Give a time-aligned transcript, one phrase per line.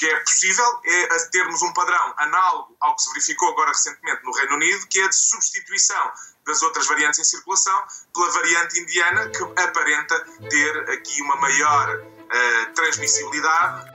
[0.00, 4.32] que é possível é termos um padrão análogo ao que se verificou agora recentemente no
[4.32, 6.10] Reino Unido, que é de substituição
[6.46, 7.78] das outras variantes em circulação
[8.14, 10.18] pela variante indiana, que aparenta
[10.48, 13.92] ter aqui uma maior uh, transmissibilidade.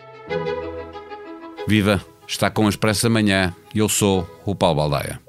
[1.68, 2.06] Viva!
[2.28, 3.56] Está com a Expresso Amanhã.
[3.74, 5.20] Eu sou o Paulo Baldaia.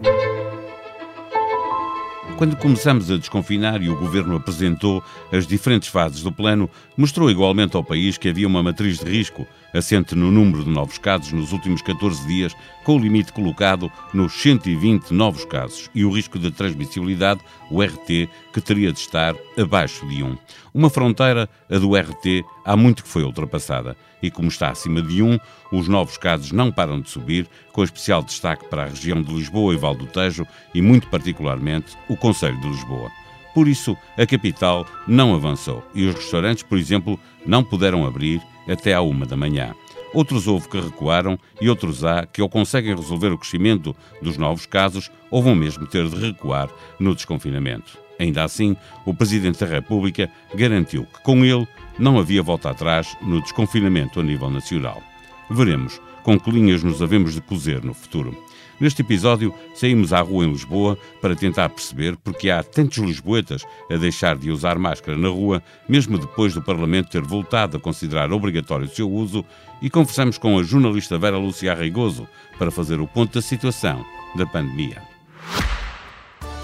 [2.37, 5.03] Quando começamos a desconfinar e o governo apresentou
[5.33, 9.47] as diferentes fases do plano, mostrou igualmente ao país que havia uma matriz de risco
[9.75, 12.55] assente no número de novos casos nos últimos 14 dias,
[12.85, 18.29] com o limite colocado nos 120 novos casos e o risco de transmissibilidade, o RT,
[18.53, 20.37] que teria de estar abaixo de 1.
[20.73, 23.97] Uma fronteira, a do RT, há muito que foi ultrapassada.
[24.23, 25.39] E como está acima de 1,
[25.73, 29.75] os novos casos não param de subir, com especial destaque para a região de Lisboa
[29.75, 33.11] e Val do Tejo e, muito particularmente, o Conselho de Lisboa.
[33.57, 38.39] Por isso, a capital não avançou e os restaurantes, por exemplo, não puderam abrir
[38.69, 39.75] até à uma da manhã.
[40.13, 44.67] Outros houve que recuaram e outros há que ou conseguem resolver o crescimento dos novos
[44.67, 46.69] casos ou vão mesmo ter de recuar
[47.01, 47.97] no desconfinamento.
[48.19, 51.67] Ainda assim, o Presidente da República garantiu que com ele
[51.99, 55.03] não havia volta atrás no desconfinamento a nível nacional.
[55.49, 58.37] Veremos com que linhas nos havemos de cozer no futuro.
[58.79, 63.97] Neste episódio, saímos à rua em Lisboa para tentar perceber porque há tantos lisboetas a
[63.97, 68.87] deixar de usar máscara na rua, mesmo depois do Parlamento ter voltado a considerar obrigatório
[68.87, 69.45] o seu uso,
[69.81, 74.47] e conversamos com a jornalista Vera Lúcia Arreigoso para fazer o ponto da situação da
[74.47, 75.03] pandemia.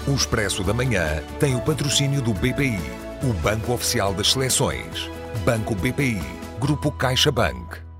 [0.07, 2.77] O Expresso da Manhã tem o patrocínio do BPI,
[3.23, 5.09] o Banco Oficial das Seleções.
[5.45, 6.21] Banco BPI,
[6.59, 7.92] Grupo CaixaBank.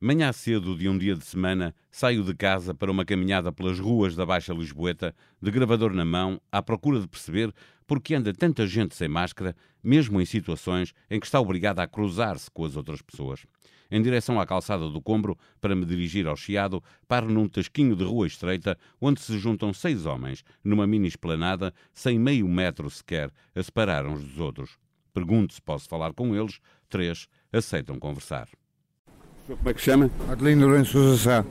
[0.00, 4.14] Manhã cedo de um dia de semana, saio de casa para uma caminhada pelas ruas
[4.14, 7.52] da Baixa Lisboeta, de gravador na mão, à procura de perceber
[7.84, 11.88] por que anda tanta gente sem máscara, mesmo em situações em que está obrigada a
[11.88, 13.44] cruzar-se com as outras pessoas.
[13.90, 18.04] Em direção à calçada do Combro, para me dirigir ao Chiado, paro num tasquinho de
[18.04, 23.60] rua estreita, onde se juntam seis homens, numa mini esplanada, sem meio metro sequer, a
[23.60, 24.78] separar uns dos outros.
[25.12, 28.48] Pergunto se posso falar com eles, três aceitam conversar.
[29.48, 30.10] Como é que chama?
[30.30, 31.44] Adelino Lourenço Sousa Sá.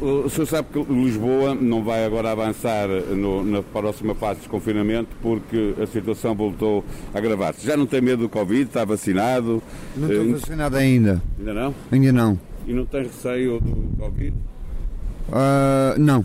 [0.00, 5.08] O senhor sabe que Lisboa não vai agora avançar no, na próxima fase de desconfinamento
[5.22, 6.84] porque a situação voltou
[7.14, 7.64] a agravar-se.
[7.64, 8.62] Já não tem medo do Covid?
[8.62, 9.62] Está vacinado?
[9.96, 11.22] Não estou uh, vacinado ainda.
[11.38, 11.74] Ainda não?
[11.92, 12.40] Ainda não.
[12.66, 14.34] E não tem receio do Covid?
[15.28, 16.24] Uh, não.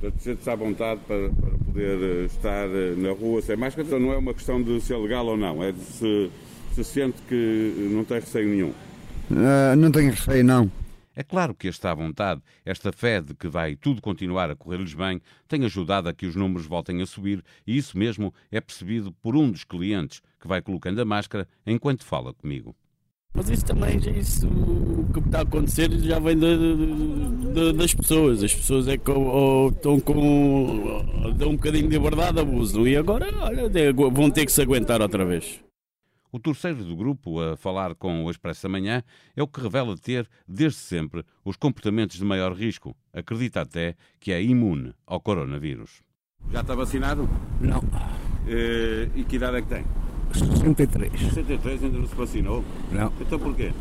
[0.00, 3.86] Portanto, sente-se à vontade para, para, poder eh, estar eh, na rua sem máscara?
[3.86, 6.30] Então não é uma questão de ser legal ou não, é de se,
[6.74, 8.72] se sente que não tem receio nenhum.
[9.30, 10.70] Uh, não tenho receio, não.
[11.18, 15.20] É claro que esta vontade, esta fé de que vai tudo continuar a correr-lhes bem,
[15.48, 19.34] tem ajudado a que os números voltem a subir e isso mesmo é percebido por
[19.34, 22.76] um dos clientes que vai colocando a máscara enquanto fala comigo.
[23.32, 27.94] Mas isso também, isso, o que está a acontecer já vem de, de, de, das
[27.94, 28.42] pessoas.
[28.42, 31.32] As pessoas é que ou, ou estão com.
[31.36, 32.86] dão um bocadinho de verdade, abusam.
[32.86, 35.60] E agora, olha, vão ter que se aguentar outra vez.
[36.36, 39.02] O terceiro do grupo a falar com o Expresso Amanhã
[39.34, 42.94] é o que revela ter, desde sempre, os comportamentos de maior risco.
[43.10, 46.02] Acredita até que é imune ao coronavírus.
[46.52, 47.26] Já está vacinado?
[47.58, 47.78] Não.
[47.78, 49.84] Uh, e que idade é que tem?
[50.34, 51.10] 63.
[51.18, 52.62] 63 ainda não se vacinou?
[52.92, 53.10] Não.
[53.18, 53.72] Então porquê?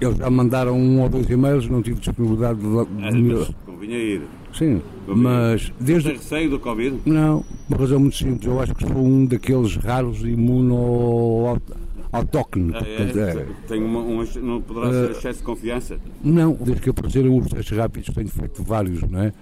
[0.00, 2.78] Eles já mandaram um ou dois e-mails, não tive disponibilidade de.
[2.78, 4.22] Ah, mas convinha ir.
[4.56, 6.08] Sim, mas desde.
[6.08, 7.00] Tem receio do Covid?
[7.04, 8.46] Não, uma razão muito simples.
[8.46, 11.60] Eu acho que sou um daqueles raros imuno
[12.10, 12.74] autóctones.
[12.74, 13.46] Ah, é, é.
[13.68, 15.98] Tem uma, um, não poderá ser uh, excesso de confiança?
[16.22, 19.32] Não, desde que apareceram os testes rápidos, tenho feito vários, não é?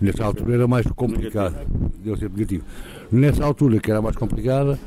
[0.00, 1.56] Nessa altura era mais complicado.
[2.02, 2.64] Deu ser negativo.
[3.12, 4.78] Nessa altura, que era mais complicada,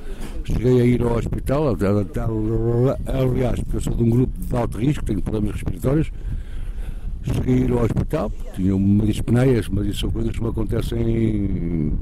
[0.43, 1.67] cheguei a ir ao hospital,
[3.05, 6.11] aliás, porque eu sou de um grupo de alto risco, tenho problemas respiratórios,
[7.23, 11.94] cheguei a ir ao hospital, tinha uma dispneias, mas isso são coisas que me acontecem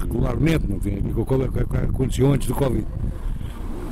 [0.00, 2.86] regularmente, não tem a ver com, com, com, aconteceu antes do Covid.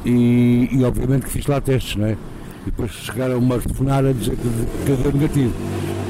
[0.04, 2.16] E, e, obviamente que fiz lá testes, não é?
[2.62, 5.54] E depois chegaram-me a telefonar a dizer que, que deu negativo.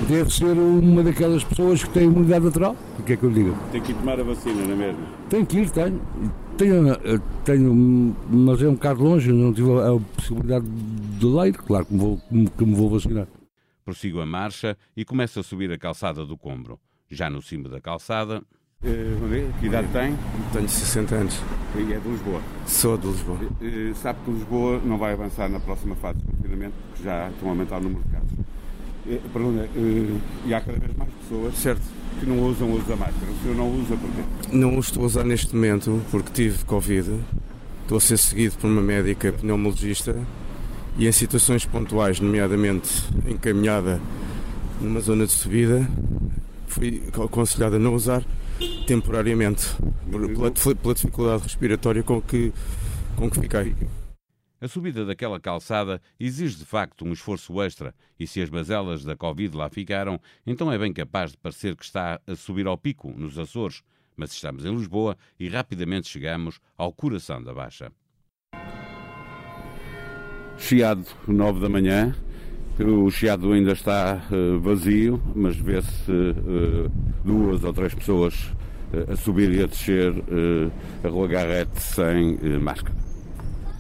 [0.08, 2.76] Deve ser uma daquelas pessoas que tem imunidade natural.
[2.98, 3.56] O que é que eu digo?
[3.70, 4.98] Tem que ir tomar a vacina, não é mesmo?
[5.28, 6.00] Tenho que ir, tenho.
[6.56, 6.96] Tenho,
[7.44, 10.66] tenho mas é um bocado longe, não tive a possibilidade
[11.19, 12.20] de ler, claro que me vou,
[12.58, 13.26] que me vou vacinar.
[13.84, 16.79] Prossigo a marcha e começo a subir a calçada do Combro.
[17.11, 18.43] Já no cimo da calçada.
[18.82, 20.17] Uh, que idade tem?
[20.52, 21.40] Tenho 60 anos.
[21.76, 22.40] E é de Lisboa?
[22.67, 23.38] Sou de Lisboa.
[23.61, 27.49] Uh, sabe que Lisboa não vai avançar na próxima fase de confinamento, porque já estão
[27.49, 28.32] a aumentar o número de casos.
[28.32, 31.82] Uh, pergunta, uh, e há cada vez mais pessoas certo.
[32.19, 33.31] que não usam o uso da máscara.
[33.31, 34.56] O senhor não usa porquê?
[34.56, 37.20] Não o estou a usar neste momento porque tive Covid.
[37.82, 40.17] Estou a ser seguido por uma médica pneumologista
[40.96, 42.88] e em situações pontuais, nomeadamente
[43.26, 44.00] encaminhada
[44.80, 45.88] numa zona de subida,
[46.66, 48.24] fui aconselhado a não usar
[48.86, 49.66] temporariamente,
[50.10, 52.52] pela, pela dificuldade respiratória com que,
[53.16, 53.74] com que fiquei.
[54.60, 59.16] A subida daquela calçada exige de facto um esforço extra, e se as bazelas da
[59.16, 63.12] Covid lá ficaram, então é bem capaz de parecer que está a subir ao pico,
[63.16, 63.82] nos Açores.
[64.16, 67.90] Mas estamos em Lisboa e rapidamente chegamos ao coração da Baixa.
[70.62, 72.14] Chiado, 9 da manhã.
[72.78, 76.88] O chiado ainda está uh, vazio, mas vê-se uh,
[77.24, 78.34] duas ou três pessoas
[78.94, 80.14] uh, a subir e a descer
[81.02, 82.96] a Rua Garrete sem máscara.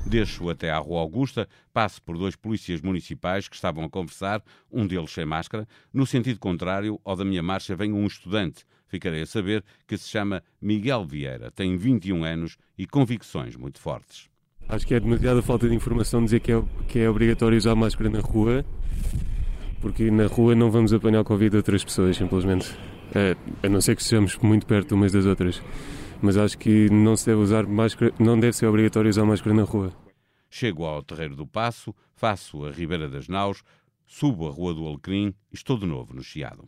[0.04, 4.84] Deixo até à Rua Augusta, passo por dois polícias municipais que estavam a conversar, um
[4.84, 5.68] deles sem máscara.
[5.94, 10.08] No sentido contrário ao da minha marcha vem um estudante, ficarei a saber, que se
[10.08, 14.31] chama Miguel Vieira, tem 21 anos e convicções muito fortes.
[14.72, 18.08] Acho que é demasiada falta de informação dizer que é, que é obrigatório usar máscara
[18.08, 18.64] na rua,
[19.82, 22.74] porque na rua não vamos apanhar Covid de outras pessoas, simplesmente.
[23.14, 25.62] É, a não ser que estejamos muito perto umas das outras.
[26.22, 29.64] Mas acho que não se deve usar máscara, não deve ser obrigatório usar máscara na
[29.64, 29.92] rua.
[30.48, 33.62] Chego ao Terreiro do Passo, faço a Ribeira das Naus,
[34.06, 36.66] subo a Rua do Alecrim e estou de novo no Chiado.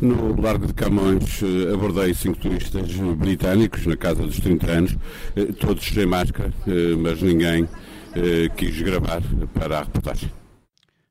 [0.00, 4.96] No Largo de Camões eh, abordei cinco turistas britânicos na casa dos 30 anos,
[5.36, 7.68] eh, todos sem máscara, eh, mas ninguém
[8.56, 9.22] quis gravar
[9.54, 10.32] para a reportagem.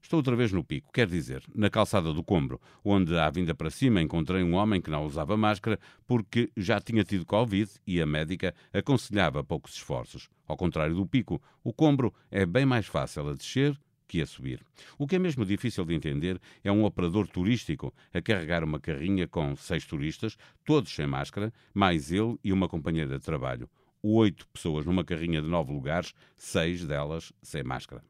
[0.02, 3.70] Estou outra vez no pico, quer dizer, na calçada do Combro, onde à vinda para
[3.70, 8.08] cima encontrei um homem que não usava máscara porque já tinha tido Covid e a
[8.08, 10.28] médica aconselhava poucos esforços.
[10.48, 14.60] Ao contrário do pico, o Combro é bem mais fácil a descer que a subir.
[14.98, 19.28] O que é mesmo difícil de entender é um operador turístico a carregar uma carrinha
[19.28, 20.36] com seis turistas,
[20.66, 23.70] todos sem máscara, mais ele e uma companheira de trabalho.
[24.02, 28.02] Oito pessoas numa carrinha de nove lugares, seis delas sem máscara.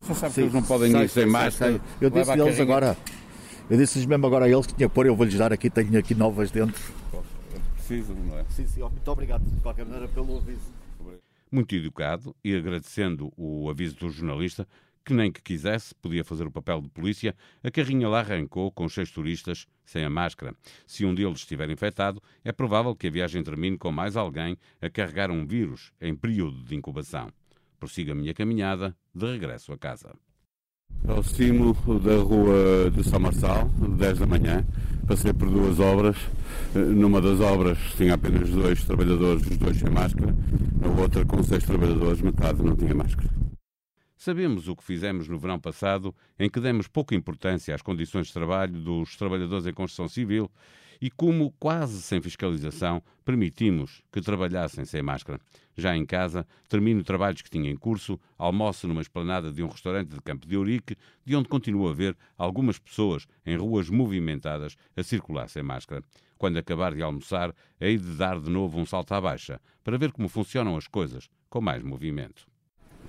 [0.00, 1.72] Você sabe que eles não podem sei, ir sem máscara?
[1.72, 1.80] Sei.
[2.00, 2.96] Eu disse-lhes agora,
[3.68, 5.98] eu disse-lhes mesmo agora a eles que tinha que pôr, eu vou-lhes dar aqui, tenho
[5.98, 6.80] aqui novas dentro.
[7.74, 8.44] Preciso, não é?
[8.48, 10.78] Sim, sim, muito obrigado de qualquer maneira pelo aviso.
[11.50, 14.68] Muito educado e agradecendo o aviso do jornalista,
[15.08, 17.34] que nem que quisesse podia fazer o papel de polícia,
[17.64, 20.54] a carrinha lá arrancou com seis turistas sem a máscara.
[20.86, 24.90] Se um deles estiver infectado, é provável que a viagem termine com mais alguém a
[24.90, 27.32] carregar um vírus em período de incubação.
[27.80, 30.14] Prossigo a minha caminhada de regresso a casa.
[31.04, 33.66] Aproximo da rua de São Marçal,
[33.96, 34.62] 10 da manhã.
[35.06, 36.18] Passei por duas obras.
[36.74, 40.36] Numa das obras tinha apenas dois trabalhadores, os dois sem máscara.
[40.82, 43.37] Na outra, com seis trabalhadores, metade não tinha máscara.
[44.18, 48.32] Sabemos o que fizemos no verão passado, em que demos pouca importância às condições de
[48.32, 50.50] trabalho dos trabalhadores em construção civil
[51.00, 55.38] e como, quase sem fiscalização, permitimos que trabalhassem sem máscara.
[55.76, 60.08] Já em casa, termino trabalhos que tinha em curso, almoço numa esplanada de um restaurante
[60.08, 65.02] de Campo de Ourique, de onde continuo a ver algumas pessoas em ruas movimentadas a
[65.04, 66.02] circular sem máscara.
[66.36, 70.10] Quando acabar de almoçar, hei de dar de novo um salto à baixa, para ver
[70.10, 72.57] como funcionam as coisas, com mais movimento.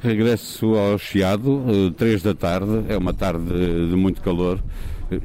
[0.01, 3.45] Regresso ao Chiado, eh, três da tarde, é uma tarde
[3.89, 4.57] de muito calor.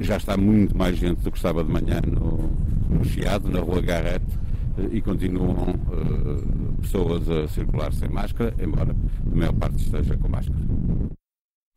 [0.01, 2.51] Já está muito mais gente do que estava de manhã no,
[2.89, 4.25] no Chiado, na Rua Garrete,
[4.77, 8.93] eh, e continuam uh, pessoas a circular sem máscara, embora
[9.31, 10.59] a maior parte esteja com máscara.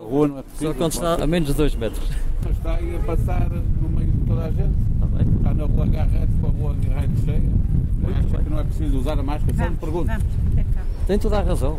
[0.00, 0.72] A rua não é possível.
[0.72, 2.10] Só quando está a menos de 2 metros.
[2.50, 4.74] Está aí a passar no meio de toda a gente.
[4.94, 5.36] Está, bem.
[5.36, 7.42] está na Rua Garrete com a Rua Garrete cheia.
[8.18, 9.56] Acha que não é preciso usar a máscara?
[9.56, 10.12] Só me pergunto.
[11.06, 11.78] Tem toda a razão.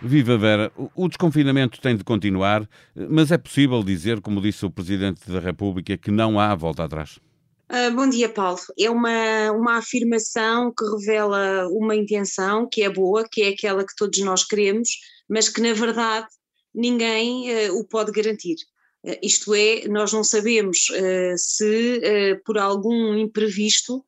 [0.00, 5.28] Viva Vera, o desconfinamento tem de continuar, mas é possível dizer, como disse o Presidente
[5.28, 7.18] da República, que não há volta atrás?
[7.68, 8.60] Uh, bom dia, Paulo.
[8.78, 13.94] É uma, uma afirmação que revela uma intenção que é boa, que é aquela que
[13.96, 14.88] todos nós queremos,
[15.28, 16.28] mas que na verdade
[16.72, 18.56] ninguém uh, o pode garantir.
[19.04, 20.86] Uh, isto é, nós não sabemos
[21.36, 22.00] se
[22.44, 24.04] por algum imprevisto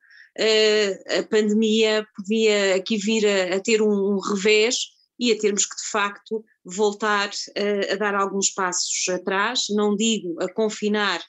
[1.19, 4.77] a pandemia podia aqui vir a, a ter um, um revés
[5.21, 10.35] e a termos que, de facto, voltar a, a dar alguns passos atrás, não digo
[10.41, 11.21] a confinar,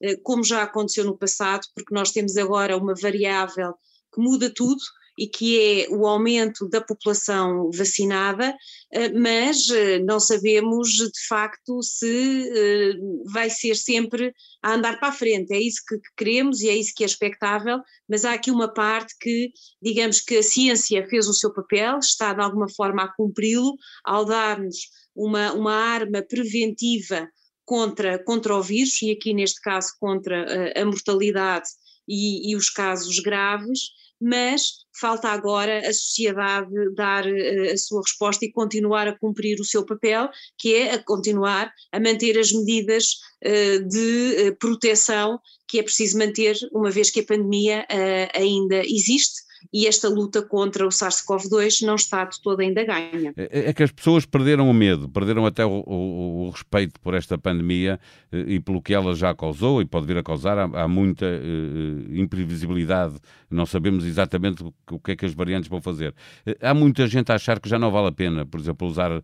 [0.00, 3.74] eh, como já aconteceu no passado, porque nós temos agora uma variável
[4.14, 4.80] que muda tudo,
[5.20, 8.56] e que é o aumento da população vacinada,
[8.90, 12.94] eh, mas eh, não sabemos de facto se eh,
[13.30, 15.52] vai ser sempre a andar para a frente.
[15.52, 19.14] É isso que queremos e é isso que é expectável, mas há aqui uma parte
[19.20, 23.76] que, digamos que a ciência fez o seu papel, está de alguma forma a cumpri-lo,
[24.02, 24.78] ao dar-nos
[25.14, 27.28] uma, uma arma preventiva
[27.66, 31.68] contra, contra o vírus, e aqui neste caso contra a, a mortalidade
[32.08, 38.44] e, e os casos graves, mas falta agora a sociedade dar uh, a sua resposta
[38.44, 43.14] e continuar a cumprir o seu papel, que é a continuar a manter as medidas
[43.44, 47.86] uh, de uh, proteção que é preciso manter, uma vez que a pandemia
[48.34, 49.40] ainda existe
[49.72, 53.32] e esta luta contra o SARS-CoV-2 não está de toda ainda ganha.
[53.36, 57.14] É, é, que as pessoas perderam o medo, perderam até o, o, o, respeito por
[57.14, 58.00] esta pandemia
[58.32, 60.58] eh, e pelo que ela já causou e pode vir a causar.
[60.58, 63.16] Há, há muita uh, imprevisibilidade,
[63.50, 66.14] não sabemos exatamente o, o, que é que as variantes vão fazer.
[66.46, 69.12] Uh, há muita gente a achar que já não vale a pena, por exemplo, usar
[69.12, 69.22] uh,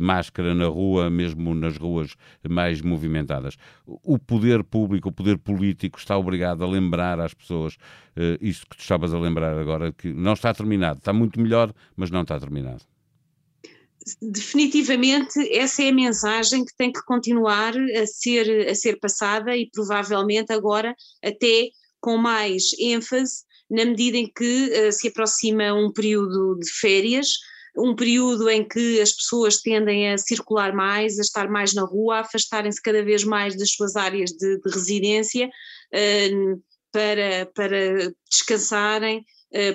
[0.00, 2.14] máscara na rua, mesmo nas ruas
[2.48, 3.56] mais movimentadas.
[3.86, 7.76] O poder público, o poder político está obrigado a lembrar às pessoas
[8.42, 10.98] isso que tu estavas a lembrar agora, que não está terminado.
[10.98, 12.82] Está muito melhor, mas não está terminado.
[14.20, 19.70] Definitivamente, essa é a mensagem que tem que continuar a ser, a ser passada e
[19.70, 20.94] provavelmente agora
[21.24, 21.68] até
[22.00, 27.28] com mais ênfase, na medida em que uh, se aproxima um período de férias,
[27.76, 32.16] um período em que as pessoas tendem a circular mais, a estar mais na rua,
[32.16, 39.24] a afastarem-se cada vez mais das suas áreas de, de residência uh, para, para descansarem,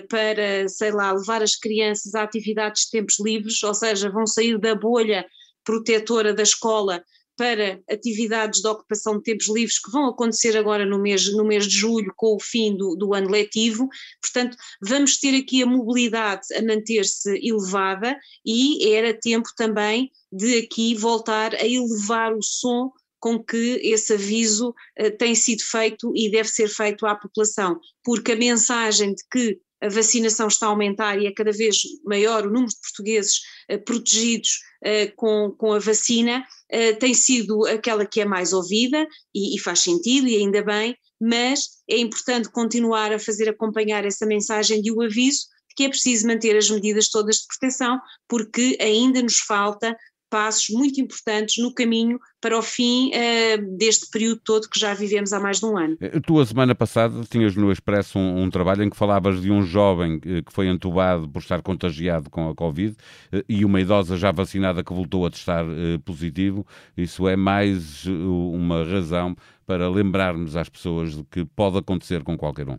[0.09, 4.57] para, sei lá, levar as crianças a atividades de tempos livres, ou seja, vão sair
[4.59, 5.25] da bolha
[5.63, 7.03] protetora da escola
[7.37, 11.67] para atividades de ocupação de tempos livres que vão acontecer agora no mês, no mês
[11.67, 13.87] de julho, com o fim do, do ano letivo.
[14.19, 20.95] Portanto, vamos ter aqui a mobilidade a manter-se elevada e era tempo também de aqui
[20.95, 26.49] voltar a elevar o som com que esse aviso uh, tem sido feito e deve
[26.49, 31.27] ser feito à população, porque a mensagem de que a vacinação está a aumentar e
[31.27, 33.41] é cada vez maior o número de portugueses
[33.71, 39.05] uh, protegidos uh, com, com a vacina, uh, tem sido aquela que é mais ouvida
[39.33, 44.25] e, e, faz sentido, e ainda bem, mas é importante continuar a fazer acompanhar essa
[44.25, 49.21] mensagem de o aviso que é preciso manter as medidas todas de proteção, porque ainda
[49.21, 49.95] nos falta
[50.29, 55.33] passos muito importantes no caminho para o fim uh, deste período todo que já vivemos
[55.33, 55.97] há mais de um ano.
[55.99, 59.51] Eh, tu, a semana passada, tinhas no Expresso um, um trabalho em que falavas de
[59.51, 62.95] um jovem eh, que foi entubado por estar contagiado com a Covid
[63.33, 66.65] uh, e uma idosa já vacinada que voltou a testar uh, positivo.
[66.95, 72.69] Isso é mais uma razão para lembrarmos às pessoas de que pode acontecer com qualquer
[72.69, 72.77] um.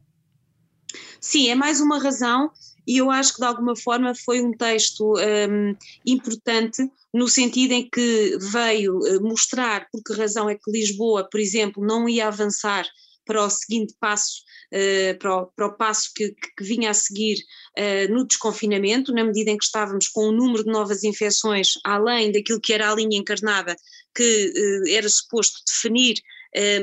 [1.21, 2.50] Sim, é mais uma razão
[2.88, 5.76] e eu acho que de alguma forma foi um texto um,
[6.07, 11.38] importante no sentido em que veio eh, mostrar por que razão é que Lisboa, por
[11.38, 12.87] exemplo, não ia avançar
[13.26, 14.40] para o seguinte passo,
[14.73, 17.37] uh, para, o, para, o, passo que, que vinha a seguir
[17.78, 22.33] uh, no desconfinamento, na medida em que estávamos com um número de novas infecções além
[22.33, 23.76] daquilo que era a linha encarnada
[24.14, 26.16] que uh, era suposto definir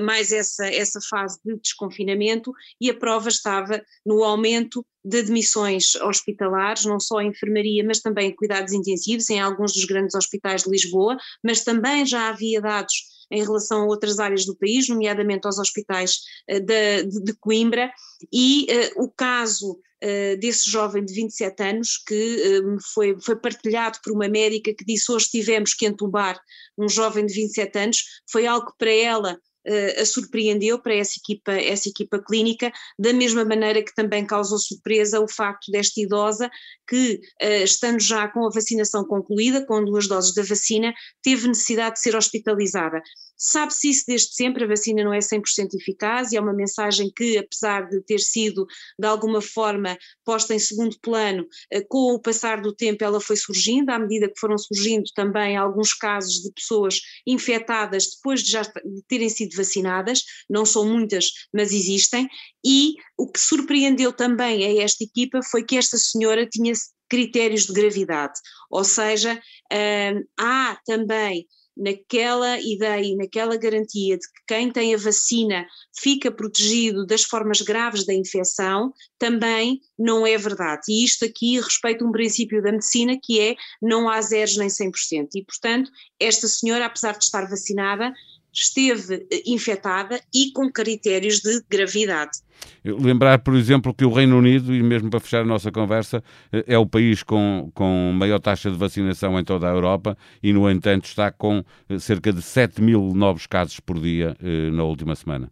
[0.03, 6.86] mais essa, essa fase de desconfinamento e a prova estava no aumento de admissões hospitalares,
[6.86, 10.69] não só em enfermaria, mas também em cuidados intensivos, em alguns dos grandes hospitais de
[10.72, 12.93] Lisboa, mas também já havia dados
[13.31, 16.19] em relação a outras áreas do país, nomeadamente aos hospitais
[16.50, 17.91] uh, de, de, Coimbra,
[18.31, 22.62] e uh, o caso uh, desse jovem de 27 anos, que
[22.93, 26.39] foi, foi partilhado por uma médica que disse hoje tivemos que entubar
[26.77, 31.19] um jovem de 27 anos, foi algo que para ela uh, a surpreendeu para essa
[31.19, 36.50] equipa, essa equipa clínica, da mesma maneira que também causou surpresa o facto desta idosa
[36.88, 41.95] que, uh, estando já com a vacinação concluída, com duas doses da vacina, teve necessidade
[41.95, 43.01] de ser hospitalizada.
[43.38, 47.38] Sabe-se isso desde sempre, a vacina não é 100% eficaz e é uma mensagem que,
[47.38, 48.65] apesar de ter sido
[48.98, 53.36] de alguma forma posta em segundo plano, eh, com o passar do tempo ela foi
[53.36, 58.62] surgindo, à medida que foram surgindo também alguns casos de pessoas infectadas depois de já
[59.07, 62.27] terem sido vacinadas, não são muitas, mas existem,
[62.65, 66.74] e o que surpreendeu também a esta equipa foi que esta senhora tinha
[67.09, 68.33] critérios de gravidade,
[68.69, 69.39] ou seja,
[69.71, 71.45] hum, há também
[71.77, 75.65] naquela ideia e naquela garantia de que quem tem a vacina
[76.00, 80.83] fica protegido das formas graves da infecção, também não é verdade.
[80.89, 85.29] E isto aqui respeita um princípio da medicina que é não há zeros nem 100%.
[85.35, 88.13] E, portanto, esta senhora, apesar de estar vacinada,
[88.55, 92.39] esteve eh, infectada e com critérios de gravidade.
[92.83, 96.63] Lembrar, por exemplo, que o Reino Unido, e mesmo para fechar a nossa conversa, eh,
[96.67, 100.69] é o país com, com maior taxa de vacinação em toda a Europa e, no
[100.69, 104.35] entanto, está com eh, cerca de 7 mil novos casos por dia
[104.71, 105.51] na última semana.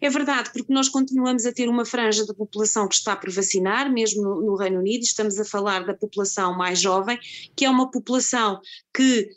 [0.00, 3.90] É verdade, porque nós continuamos a ter uma franja da população que está por vacinar,
[3.90, 7.18] mesmo no, no Reino Unido, estamos a falar da população mais jovem,
[7.56, 8.60] que é uma população
[8.94, 9.30] que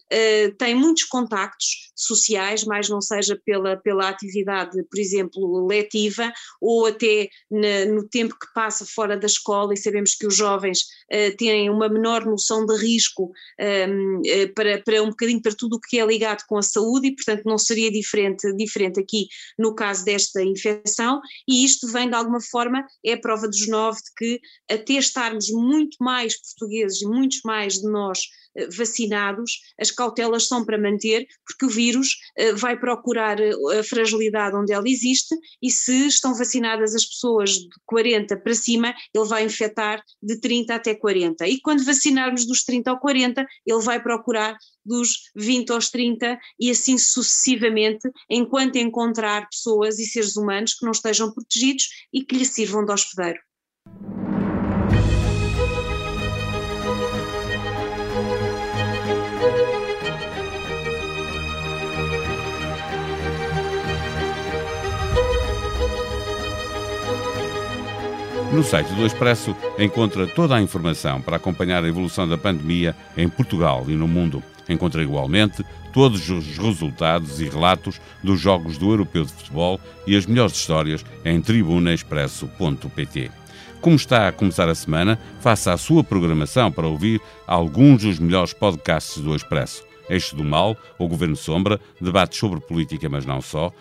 [0.58, 6.32] tem muitos contactos, sociais, mais não seja pela, pela atividade, por exemplo, letiva,
[6.62, 10.80] ou até na, no tempo que passa fora da escola, e sabemos que os jovens
[11.12, 15.76] uh, têm uma menor noção de risco um, uh, para, para um bocadinho para tudo
[15.76, 19.76] o que é ligado com a saúde, e portanto não seria diferente, diferente aqui no
[19.76, 24.14] caso desta infecção, e isto vem de alguma forma, é a prova dos nove de
[24.18, 28.43] que até estarmos muito mais portugueses e muitos mais de nós eh,
[28.76, 34.56] vacinados, as cautelas são para manter, porque o vírus eh, vai procurar eh, a fragilidade
[34.56, 39.46] onde ela existe e se estão vacinadas as pessoas de 40 para cima, ele vai
[39.46, 41.48] infectar de 30 até 40.
[41.48, 46.70] E quando vacinarmos dos 30 ao 40, ele vai procurar dos 20 aos 30 e
[46.70, 52.46] assim sucessivamente, enquanto encontrar pessoas e seres humanos que não estejam protegidos e que lhe
[52.46, 53.40] sirvam de hospedeiro.
[68.54, 73.28] No site do Expresso encontra toda a informação para acompanhar a evolução da pandemia em
[73.28, 74.44] Portugal e no mundo.
[74.70, 80.28] Encontra igualmente todos os resultados e relatos dos Jogos do Europeu de Futebol e as
[80.28, 83.32] melhores histórias em tribunaexpresso.pt.
[83.82, 88.54] Como está a começar a semana, faça a sua programação para ouvir alguns dos melhores
[88.54, 89.84] podcasts do Expresso.
[90.08, 93.74] Eixo do Mal, O Governo Sombra, debates sobre política, mas não só,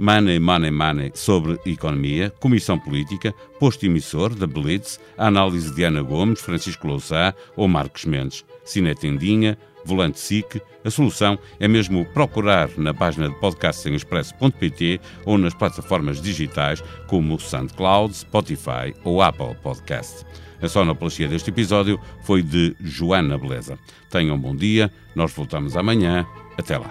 [0.00, 6.00] Money, Money, Money sobre economia, Comissão Política, Posto Emissor, da Blitz, a análise de Ana
[6.00, 10.62] Gomes, Francisco Louçã ou Marcos Mendes, Cine Tendinha, Volante SIC.
[10.82, 16.82] A solução é mesmo procurar na página de podcast em expresso.pt ou nas plataformas digitais
[17.06, 20.24] como SoundCloud, Spotify ou Apple Podcast.
[20.62, 23.78] A sonoplastia deste episódio foi de Joana Beleza.
[24.08, 26.26] Tenham um bom dia, nós voltamos amanhã.
[26.56, 26.90] Até lá.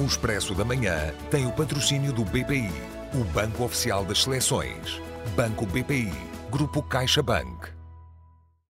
[0.00, 2.72] O Expresso da Manhã tem o patrocínio do BPI,
[3.12, 4.98] o Banco Oficial das Seleções.
[5.36, 6.10] Banco BPI,
[6.50, 7.79] Grupo CaixaBank.